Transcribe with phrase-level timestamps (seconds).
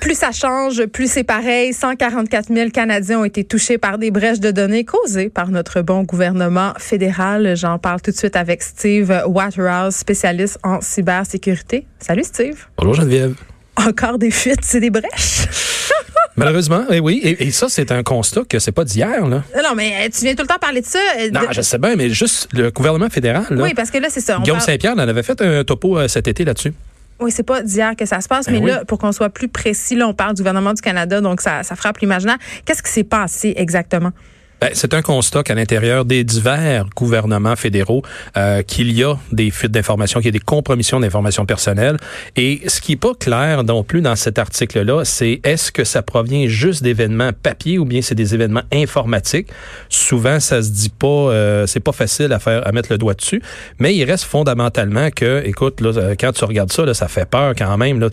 [0.00, 1.72] Plus ça change, plus c'est pareil.
[1.72, 6.02] 144 000 Canadiens ont été touchés par des brèches de données causées par notre bon
[6.02, 7.56] gouvernement fédéral.
[7.56, 11.86] J'en parle tout de suite avec Steve Waterhouse, spécialiste en cybersécurité.
[11.98, 12.66] Salut Steve.
[12.76, 13.34] Bonjour Geneviève.
[13.76, 15.46] Encore des fuites, c'est des brèches?
[16.36, 17.20] Malheureusement, eh oui.
[17.24, 19.26] Et, et, ça, c'est un constat que c'est pas d'hier.
[19.26, 19.42] Là.
[19.56, 21.00] Non, mais tu viens tout le temps parler de ça.
[21.32, 23.46] Non, je sais bien, mais juste le gouvernement fédéral.
[23.50, 24.38] Là, oui, parce que là, c'est ça.
[24.38, 24.66] Guillaume parle...
[24.70, 26.72] Saint-Pierre en avait fait un topo euh, cet été là-dessus.
[27.20, 28.70] Oui, c'est pas d'hier que ça se passe, ben mais oui.
[28.70, 31.62] là, pour qu'on soit plus précis, là, on parle du gouvernement du Canada, donc ça,
[31.62, 32.38] ça frappe l'imaginaire.
[32.64, 34.12] Qu'est-ce qui s'est passé exactement?
[34.60, 38.02] Ben, c'est un constat qu'à l'intérieur des divers gouvernements fédéraux,
[38.36, 41.96] euh, qu'il y a des fuites d'informations, qu'il y a des compromissions d'informations personnelles.
[42.34, 46.02] Et ce qui est pas clair non plus dans cet article-là, c'est est-ce que ça
[46.02, 49.48] provient juste d'événements papier ou bien c'est des événements informatiques?
[49.88, 53.14] Souvent, ça se dit pas, euh, c'est pas facile à faire, à mettre le doigt
[53.14, 53.40] dessus.
[53.78, 57.54] Mais il reste fondamentalement que, écoute, là, quand tu regardes ça, là, ça fait peur
[57.56, 58.00] quand même.
[58.00, 58.10] Là.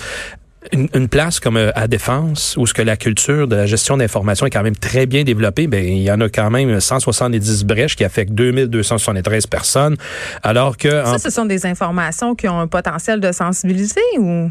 [0.72, 3.98] Une, une, place comme euh, à Défense, où ce que la culture de la gestion
[3.98, 7.66] d'information est quand même très bien développée, ben il y en a quand même 170
[7.66, 9.98] brèches qui affectent 2273 personnes,
[10.44, 10.90] alors que...
[10.90, 11.18] Ça, en...
[11.18, 14.50] ce sont des informations qui ont un potentiel de sensibilité ou...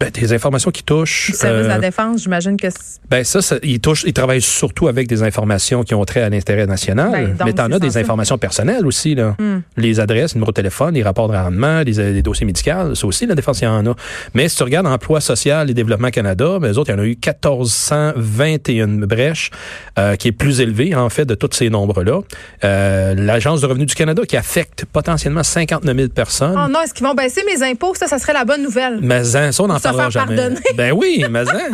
[0.00, 1.28] Ben, des informations qui touchent.
[1.30, 2.66] Le service euh, de la défense, j'imagine que.
[3.08, 6.28] Ben ça, ça ils touchent, ils travaillent surtout avec des informations qui ont trait à
[6.28, 7.34] l'intérêt national.
[7.38, 9.36] Ben, mais t'en as des informations personnelles aussi là.
[9.38, 9.62] Mm.
[9.76, 13.26] Les adresses, numéros de téléphone, les rapports de rendement, les, les dossiers médicaux, ça aussi
[13.26, 13.94] la défense il y en a.
[14.34, 17.02] Mais si tu regardes emploi social et développement Canada, ben, eux autres, il y en
[17.02, 19.52] a eu 1421 brèches,
[20.00, 22.20] euh, qui est plus élevé en fait de tous ces nombres-là.
[22.64, 26.58] Euh, L'agence de revenus du Canada qui affecte potentiellement 59 000 personnes.
[26.58, 27.94] Oh non, est-ce qu'ils vont baisser mes impôts?
[27.94, 28.98] Ça, ça serait la bonne nouvelle.
[29.00, 30.36] Mais ça, on en parlera jamais.
[30.36, 30.60] Pardonner.
[30.76, 31.70] Ben oui, mais hein,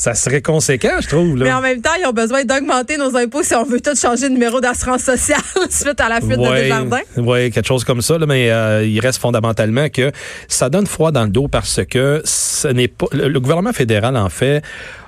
[0.00, 1.36] ça serait conséquent, je trouve.
[1.36, 1.44] Là.
[1.44, 4.28] Mais en même temps, ils ont besoin d'augmenter nos impôts si on veut tout changer
[4.28, 7.00] de numéro d'assurance sociale suite à la fuite ouais, de Desjardins.
[7.18, 8.16] Oui, quelque chose comme ça.
[8.16, 10.10] Là, mais euh, il reste fondamentalement que
[10.48, 14.30] ça donne froid dans le dos parce que ce n'est pas le, gouvernement fédéral en
[14.30, 14.62] fait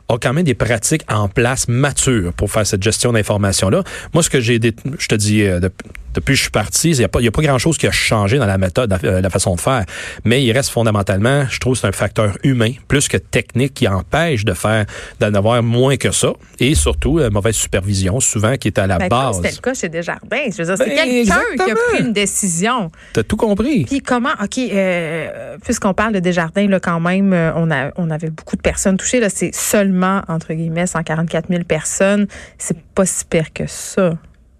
[0.08, 3.82] a quand même des pratiques en place matures pour faire cette gestion d'information-là.
[4.12, 4.60] Moi, ce que j'ai,
[4.98, 5.60] je te dis, euh,
[6.14, 8.46] depuis que je suis parti, il n'y a pas, pas grand-chose qui a changé dans
[8.46, 9.84] la méthode, la, la façon de faire.
[10.24, 14.44] Mais il reste fondamentalement, je trouve, c'est un facteur humain plus que technique qui empêche
[14.44, 14.86] de faire,
[15.20, 16.32] d'en avoir moins que ça.
[16.58, 19.36] Et surtout, euh, mauvaise supervision, souvent, qui est à la ben, base.
[19.36, 20.44] C'était le cas chez Desjardins.
[20.50, 22.90] Je veux dire, c'est ben, quelqu'un qui a pris une décision.
[23.12, 23.84] T'as tout compris.
[23.84, 28.30] Puis comment, OK, euh, puisqu'on parle de Desjardins, là, quand même, on, a, on avait
[28.30, 29.20] beaucoup de personnes touchées.
[29.20, 32.26] Là, c'est seulement, entre guillemets, 144 000 personnes.
[32.58, 34.14] C'est pas si pire que ça.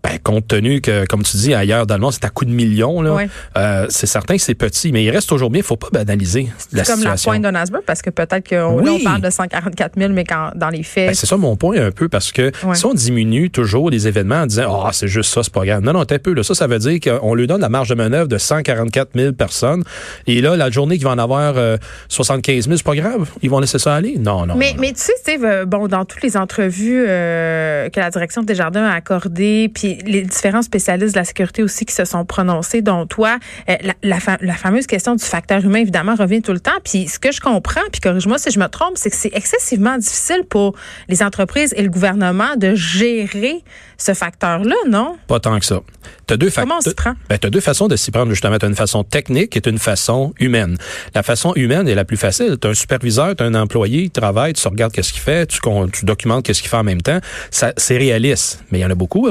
[0.04, 2.50] Ben, compte tenu que, comme tu dis, ailleurs dans le monde, c'est à coup de
[2.50, 3.28] millions, là, Ouais.
[3.56, 5.60] euh, c'est certain que c'est petit, mais il reste toujours bien.
[5.60, 7.30] Il faut pas banaliser la C'est comme la situation.
[7.30, 8.98] pointe d'un iceberg, parce que peut-être qu'on Oui.
[9.00, 11.08] on parle de 144 000, mais quand, dans les faits.
[11.08, 14.42] Ben, c'est ça mon point un peu parce que si on diminue toujours les événements
[14.42, 16.42] en disant ah c'est juste ça c'est pas grave non non t'es un peu là
[16.42, 19.82] ça ça veut dire qu'on lui donne la marge de manœuvre de 144 000 personnes
[20.26, 21.76] et là la journée qu'il va en avoir euh,
[22.08, 24.16] 75 000 c'est pas grave ils vont laisser ça aller?
[24.18, 24.80] Non non Mais, non.
[24.80, 28.46] mais tu sais, Steve, euh, bon, dans toutes les entrevues euh, que la direction de
[28.46, 32.82] Desjardins a accordées, puis les différents spécialistes de la sécurité aussi qui se sont prononcés,
[32.82, 33.38] dont toi,
[33.68, 36.70] euh, la, la, fa- la fameuse question du facteur humain, évidemment, revient tout le temps.
[36.84, 39.96] Puis ce que je comprends, puis corrige-moi si je me trompe, c'est que c'est excessivement
[39.98, 40.74] difficile pour
[41.08, 43.62] les entreprises et le gouvernement de gérer
[43.98, 45.16] ce facteur-là, non?
[45.28, 45.80] pas tant que ça
[46.26, 47.14] t'as deux Comment on s'y prend?
[47.28, 50.32] ben, t'as deux façons de s'y prendre justement t'as une façon technique et une façon
[50.40, 50.76] humaine
[51.14, 54.52] la façon humaine est la plus facile t'as un superviseur t'as un employé il travaille
[54.54, 55.60] tu regardes qu'est-ce qu'il fait tu,
[55.92, 57.18] tu documentes qu'est-ce qu'il fait en même temps
[57.50, 59.30] c'est réaliste mais il y en a beaucoup hein,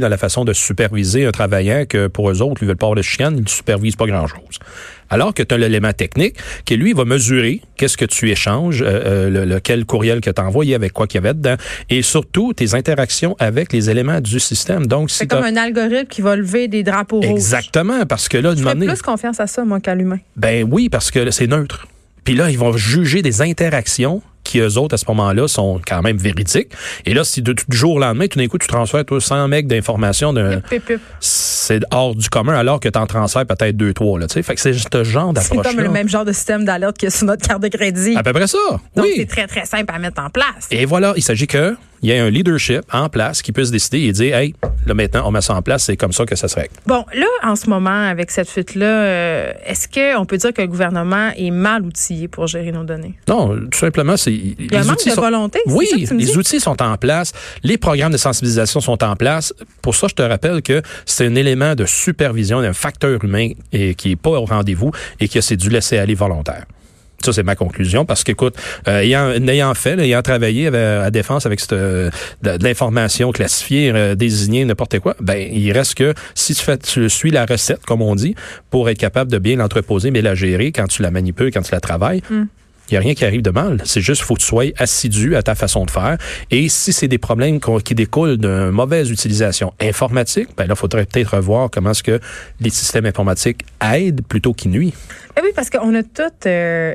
[0.00, 2.96] dans la façon de superviser un travaillant que pour eux autres ils veulent pas avoir
[2.96, 4.58] de chicane ils ne supervisent pas grand chose
[5.10, 8.86] alors que tu as l'élément technique qui, lui, va mesurer qu'est-ce que tu échanges, euh,
[8.86, 11.56] euh, le, lequel courriel que tu as envoyé, avec quoi qu'il y avait dedans,
[11.88, 14.86] et surtout tes interactions avec les éléments du système.
[14.86, 17.30] Donc, si C'est comme un algorithme qui va lever des drapeaux rouges.
[17.30, 20.18] Exactement, parce que là, Je donné- plus confiance à ça, moi, qu'à l'humain.
[20.36, 21.86] ben oui, parce que c'est neutre.
[22.24, 26.02] Puis là, ils vont juger des interactions qui, eux autres, à ce moment-là, sont quand
[26.02, 26.70] même véridiques.
[27.04, 29.48] Et là, si de, du jour au lendemain, tout d'un coup, tu transfères toi, 100
[29.48, 30.62] mecs d'informations d'un...
[31.20, 34.18] C'est hors du commun, alors que tu en transfères peut-être deux, trois.
[34.18, 36.96] Là, fait que c'est ce genre C'est d'approche comme le même genre de système d'alerte
[36.98, 38.16] que sur notre carte de crédit.
[38.16, 38.58] À peu près ça,
[38.96, 39.12] Donc, oui.
[39.16, 40.66] c'est très, très simple à mettre en place.
[40.70, 43.98] Et voilà, il s'agit que il y ait un leadership en place qui puisse décider
[44.02, 44.54] et dire, hey,
[44.86, 46.72] là maintenant, on met ça en place, c'est comme ça que ça se règle.
[46.86, 50.68] Bon, là, en ce moment, avec cette fuite-là, euh, est-ce qu'on peut dire que le
[50.68, 53.14] gouvernement est mal outillé pour gérer nos données?
[53.28, 54.32] Non, tout simplement, c'est.
[54.32, 56.36] Il y a un manque de volonté, Oui, ça que tu me les dis?
[56.36, 59.52] outils sont en place, les programmes de sensibilisation sont en place.
[59.82, 63.94] Pour ça, je te rappelle que c'est un élément de supervision, un facteur humain et
[63.94, 66.64] qui est pas au rendez-vous et que c'est du laisser aller volontaire.
[67.24, 68.54] Ça, c'est ma conclusion parce qu'écoute,
[68.86, 72.10] euh, ayant, ayant fait, là, ayant travaillé avec- à défense avec cette, euh,
[72.42, 76.78] de, de l'information classifiée, euh, désignée, n'importe quoi, ben il reste que si tu fais,
[76.78, 78.36] tu suis la recette, comme on dit,
[78.70, 81.72] pour être capable de bien l'entreposer, mais la gérer quand tu la manipules, quand tu
[81.72, 82.22] la travailles,
[82.90, 83.82] Il n'y a rien qui arrive de mal.
[83.84, 86.16] C'est juste faut que tu sois assidu à ta façon de faire.
[86.50, 91.04] Et si c'est des problèmes qui découlent d'une mauvaise utilisation informatique, ben là, il faudrait
[91.04, 92.18] peut-être revoir comment est-ce que
[92.62, 93.60] les systèmes informatiques
[93.94, 94.94] aident plutôt qu'ils nuisent.
[95.36, 96.94] Eh oui, parce qu'on a toutes euh,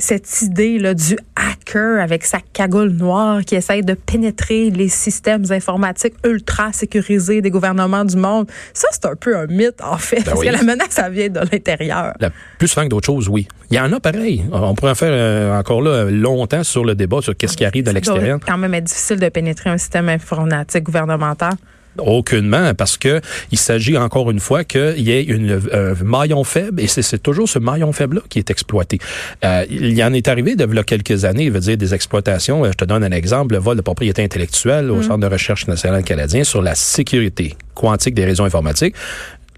[0.00, 5.44] cette idée là du hacker avec sa cagoule noire qui essaye de pénétrer les systèmes
[5.50, 8.50] informatiques ultra sécurisés des gouvernements du monde.
[8.74, 11.28] Ça, c'est un peu un mythe, en fait, ben parce que la menace, ça vient
[11.28, 12.14] de l'intérieur.
[12.58, 13.46] Plus souvent que d'autres choses, oui.
[13.70, 14.44] Il y en a pareil.
[14.50, 17.84] On pourrait en faire euh, encore là longtemps sur le débat sur qu'est-ce qui arrive
[17.84, 18.40] de l'extérieur.
[18.44, 21.52] Quand même difficile de pénétrer un système informatique gouvernemental.
[21.98, 23.20] Aucunement, parce que
[23.50, 27.48] il s'agit encore une fois qu'il y ait une, un maillon faible, et c'est toujours
[27.48, 28.98] ce maillon faible-là qui est exploité.
[29.44, 32.64] Euh, il y en est arrivé de là, quelques années, il veut dire des exploitations.
[32.64, 35.02] Euh, je te donne un exemple, le vol de propriété intellectuelle au mm.
[35.02, 38.94] Centre de recherche national canadien sur la sécurité quantique des réseaux informatiques.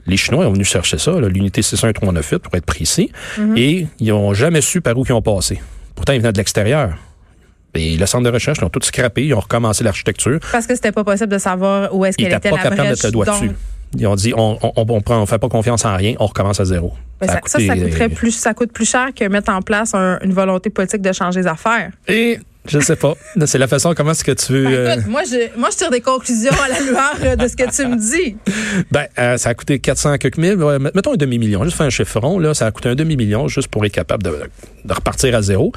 [0.06, 3.58] Les Chinois ont venu chercher ça, l'unité 61398 pour être précis, mm-hmm.
[3.58, 5.61] et ils n'ont jamais su par où ils ont passé.
[5.94, 6.94] Pourtant, ils venaient de l'extérieur.
[7.74, 10.38] Et le centre de recherche, ils ont tout scrappé, ils ont recommencé l'architecture.
[10.52, 13.06] Parce que c'était pas possible de savoir où est-ce qu'elle était pas capable de mettre
[13.06, 13.50] le doigt dessus.
[13.98, 16.60] Ils ont dit, on, on, on, prend, on fait pas confiance en rien, on recommence
[16.60, 16.94] à zéro.
[17.20, 20.70] ça, ça, ça, coûterait plus, ça coûte plus cher que mettre en place une volonté
[20.70, 21.90] politique de changer les affaires.
[22.08, 23.14] Et je sais pas.
[23.44, 24.64] C'est la façon comment est-ce que tu veux.
[24.64, 27.56] Ben, euh, moi, je, moi, je tire des conclusions à la lueur euh, de ce
[27.56, 28.36] que tu me dis.
[28.90, 30.56] Ben, euh, ça a coûté 400 quelques mille.
[30.94, 31.64] mettons un demi-million.
[31.64, 34.42] Juste faire un chiffron, là, ça a coûté un demi-million juste pour être capable de,
[34.84, 35.72] de repartir à zéro.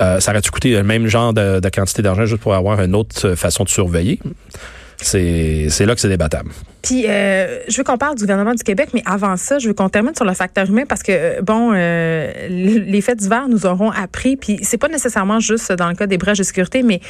[0.00, 3.34] Euh, ça aurait-tu coûté le même genre de, quantité d'argent juste pour avoir une autre
[3.34, 4.18] façon de surveiller?
[5.02, 6.50] C'est là que c'est débattable.
[6.82, 9.74] Puis, euh, je veux qu'on parle du gouvernement du Québec, mais avant ça, je veux
[9.74, 13.90] qu'on termine sur le facteur humain parce que, euh, bon, les fêtes d'hiver nous auront
[13.90, 17.00] appris, puis c'est pas nécessairement juste dans le cas des brèches de sécurité, mais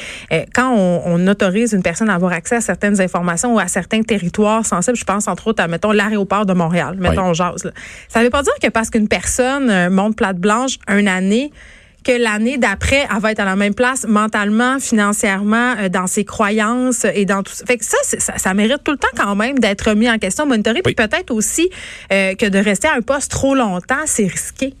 [0.53, 4.65] quand on, autorise une personne à avoir accès à certaines informations ou à certains territoires
[4.65, 7.69] sensibles, je pense entre autres à, mettons, l'aéroport de Montréal, mettons, on jase.
[8.07, 11.51] Ça veut pas dire que parce qu'une personne monte plate blanche une année,
[12.03, 16.25] que l'année d'après, elle va être à la même place mentalement, financièrement, euh, dans ses
[16.25, 17.65] croyances et dans tout ça.
[17.65, 20.45] Fait que ça, ça, ça, mérite tout le temps quand même d'être mis en question,
[20.45, 21.69] monitoré, puis peut-être aussi
[22.11, 24.73] euh, que de rester à un poste trop longtemps, c'est risqué.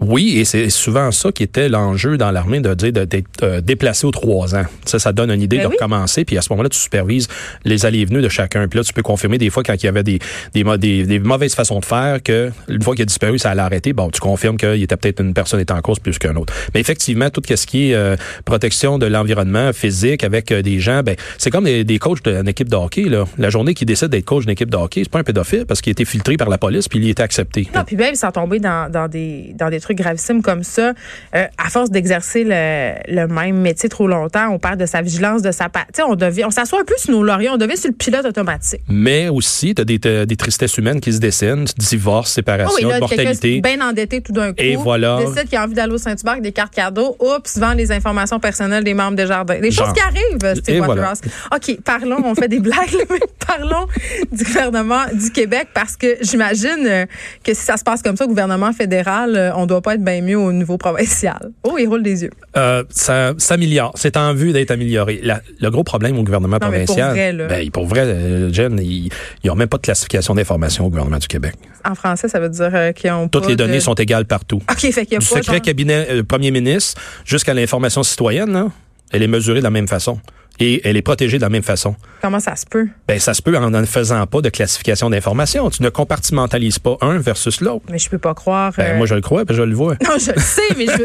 [0.00, 4.06] Oui, et c'est souvent ça qui était l'enjeu dans l'armée de dire d'être euh, déplacé
[4.06, 4.64] aux trois ans.
[4.86, 6.24] Ça, ça donne une idée ben de recommencer.
[6.24, 7.28] Puis à ce moment-là, tu supervises
[7.64, 8.66] les allées et venues de chacun.
[8.66, 10.18] Puis là, tu peux confirmer des fois quand il y avait des,
[10.54, 13.92] des, des, mauvaises façons de faire que une fois qu'il a disparu, ça allait arrêter.
[13.92, 16.54] Bon, tu confirmes qu'il était peut-être une personne est en cause plus qu'un autre.
[16.72, 18.16] Mais effectivement, tout ce qui est euh,
[18.46, 22.48] protection de l'environnement physique avec euh, des gens, ben c'est comme des, des coachs d'une
[22.48, 23.04] équipe de hockey.
[23.04, 23.26] Là.
[23.36, 25.82] La journée qui décide d'être coach d'une équipe de hockey, c'est pas un pédophile parce
[25.82, 27.68] qu'il a été filtré par la police puis il été accepté.
[27.74, 30.92] Non, puis même sans tomber dans, dans des dans des trucs gravissime comme ça,
[31.34, 35.52] euh, à force d'exercer le, même métier trop longtemps, on perd de sa vigilance, de
[35.52, 35.68] sa...
[35.94, 36.16] Tu on
[36.46, 38.80] on s'assoit un peu sur nos lauriers, on devient sur le pilote automatique.
[38.88, 42.90] Mais aussi, tu as des, des, tristesses humaines qui se dessinent, divorce, séparation, oh oui,
[42.90, 43.60] là, mortalité.
[43.60, 44.56] bien endetté tout d'un coup.
[44.58, 45.18] Et voilà.
[45.18, 47.16] Décide qu'il a envie d'aller au Saint-Hubert des cartes cadeaux.
[47.20, 49.60] Oups, vend les informations personnelles des membres des jardins.
[49.60, 51.20] Des choses qui arrivent, Steve Waterhouse.
[51.54, 53.86] OK, parlons, on fait des blagues, mais parlons
[54.30, 57.06] du gouvernement du Québec parce que j'imagine euh,
[57.44, 60.04] que si ça se passe comme ça au gouvernement fédéral, euh, on doit pas être
[60.04, 61.52] bien mieux au niveau provincial.
[61.62, 62.30] Oh, il roule des yeux.
[62.56, 63.92] Euh, ça s'améliore.
[63.94, 65.20] C'est en vue d'être amélioré.
[65.22, 69.10] le gros problème au gouvernement provincial, pour vrai, ben, pour vrai euh, Jen, ils
[69.44, 71.54] n'ont même pas de classification d'information au gouvernement du Québec.
[71.84, 74.60] En français, ça veut dire euh, qu'ils ont Toutes les données sont égales partout.
[74.70, 78.70] OK, fait qu'il y a du secret cabinet premier ministre jusqu'à l'information citoyenne,
[79.12, 80.20] elle est mesurée de la même façon
[80.60, 81.96] et elle est protégée de la même façon.
[82.20, 82.88] Comment ça se peut?
[83.08, 85.70] Ben, ça se peut en ne faisant pas de classification d'informations.
[85.70, 87.86] Tu ne compartimentalises pas un versus l'autre.
[87.90, 88.72] Mais je peux pas croire.
[88.76, 89.94] Ben, Moi, je le crois, puis je le vois.
[90.04, 91.04] Non, je le sais, mais je,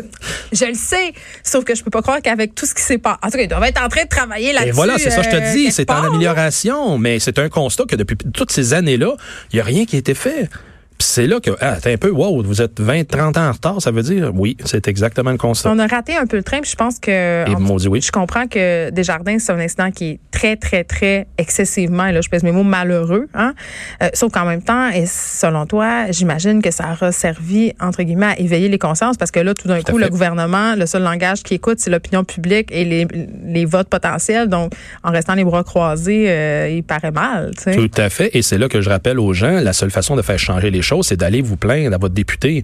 [0.52, 1.14] je, le sais.
[1.42, 3.18] Sauf que je peux pas croire qu'avec tout ce qui s'est passé.
[3.24, 4.70] En tout cas, ils doivent être en train de travailler là-dessus.
[4.70, 5.72] Et voilà, c'est ça, je te euh, dis.
[5.72, 9.16] C'est en amélioration, mais c'est un constat que depuis toutes ces années-là,
[9.54, 10.50] il n'y a rien qui a été fait
[11.00, 13.82] c'est là que, ah, t'es un peu, wow, vous êtes 20, 30 ans en retard,
[13.82, 15.72] ça veut dire, oui, c'est exactement le constat.
[15.72, 17.50] On a raté un peu le train, puis je pense que.
[17.50, 18.02] Et dit oui.
[18.02, 22.22] Je comprends que Desjardins, c'est un incident qui est très, très, très excessivement, et là,
[22.22, 23.54] je pèse mes mots, malheureux, hein.
[24.04, 28.28] Euh, sauf qu'en même temps, et selon toi, j'imagine que ça aura servi, entre guillemets,
[28.28, 31.44] à éveiller les consciences, parce que là, tout d'un coup, le gouvernement, le seul langage
[31.44, 33.08] qui écoute, c'est l'opinion publique et les,
[33.46, 34.48] les votes potentiels.
[34.48, 34.74] Donc,
[35.04, 37.76] en restant les bras croisés, euh, il paraît mal, tu sais.
[37.76, 38.36] Tout à fait.
[38.36, 40.82] Et c'est là que je rappelle aux gens, la seule façon de faire changer les
[40.86, 42.64] chose, c'est d'aller vous plaindre à votre député.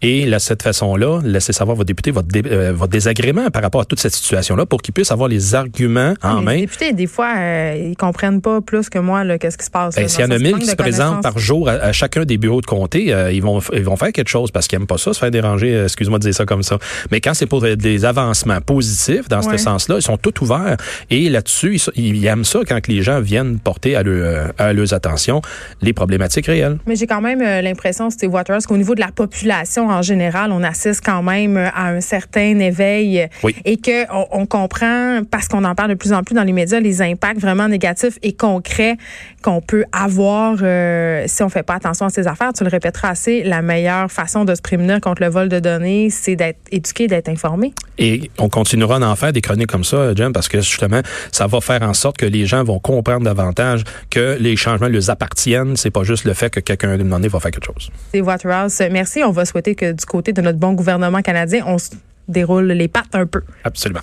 [0.00, 3.84] Et de cette façon-là, laissez savoir votre député votre, euh, votre désagrément par rapport à
[3.84, 6.54] toute cette situation-là pour qu'il puisse avoir les arguments en main.
[6.54, 9.94] Les députés, des fois, euh, ils comprennent pas plus que moi qu'est-ce qui se passe.
[9.94, 12.60] Ben, S'il y en a mille qui se présentent par jour à, chacun des bureaux
[12.60, 15.12] de comté, euh, ils, vont, ils vont faire quelque chose parce qu'ils n'aiment pas ça,
[15.12, 16.78] se faire déranger, excuse-moi de dire ça comme ça.
[17.10, 20.76] Mais quand c'est pour des avancements positifs dans ce sens-là, ils sont tout ouverts.
[21.10, 25.42] Et là-dessus, ils, aiment ça quand les gens viennent porter à, leur, à leurs attentions
[25.80, 26.78] les problématiques réelles.
[26.86, 30.62] Mais j'ai quand même l'impression, Steve Waterhouse, qu'au niveau de la population en général, on
[30.62, 33.28] assiste quand même à un certain éveil
[33.64, 36.80] et que on, comprend, parce qu'on en parle de plus en plus dans les médias,
[36.80, 38.96] les impacts vraiment négatifs et concrets
[39.42, 42.52] qu'on peut avoir euh, si on fait pas attention à ces affaires.
[42.52, 46.10] Tu le répéteras assez, la meilleure façon de se prémunir contre le vol de données,
[46.10, 47.72] c'est d'être éduqué, d'être informé.
[47.98, 51.00] Et on continuera d'en faire des chroniques comme ça, Jem, parce que justement,
[51.30, 55.08] ça va faire en sorte que les gens vont comprendre davantage que les changements leur
[55.10, 55.76] appartiennent.
[55.76, 57.90] C'est pas juste le fait que quelqu'un de donné va faire quelque chose.
[58.12, 58.82] C'est Waterhouse.
[58.90, 59.22] Merci.
[59.22, 61.90] On va souhaiter que du côté de notre bon gouvernement canadien, on se
[62.28, 63.42] déroule les pattes un peu.
[63.64, 64.00] Absolument.